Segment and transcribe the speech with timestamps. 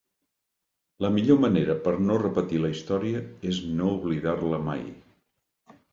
[1.05, 4.85] La millor manera per no repetir la història és no oblidar-la mai.